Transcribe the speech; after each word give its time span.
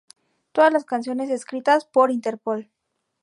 Todas 0.51 0.73
las 0.73 0.83
canciones 0.83 1.29
escritas 1.29 1.85
por 1.85 2.09
Interpol. 2.09 2.71